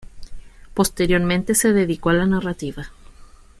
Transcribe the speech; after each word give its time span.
Posteriormente 0.73 1.53
se 1.53 1.73
dedicó 1.73 2.09
a 2.09 2.13
la 2.13 2.25
narrativa. 2.25 2.87